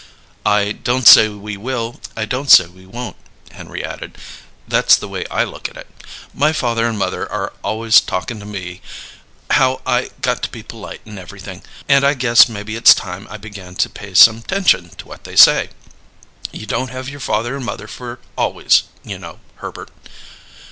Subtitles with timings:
[0.47, 3.15] "I don't say we will and I don't say we won't,"
[3.51, 4.17] Henry added.
[4.67, 5.85] "That's the way I look at it.
[6.33, 8.81] My father and mother are always talkin' to me:
[9.51, 13.37] how I got to be polite and everything, and I guess maybe it's time I
[13.37, 15.69] began to pay some 'tention to what they say.
[16.51, 19.91] You don't have your father and mother for always, you know, Herbert."